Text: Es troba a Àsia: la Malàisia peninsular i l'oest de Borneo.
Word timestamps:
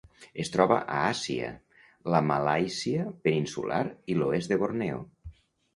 Es 0.43 0.49
troba 0.53 0.77
a 0.93 1.01
Àsia: 1.09 1.51
la 2.15 2.23
Malàisia 2.31 3.07
peninsular 3.29 3.87
i 4.15 4.21
l'oest 4.23 4.55
de 4.55 4.61
Borneo. 4.65 5.09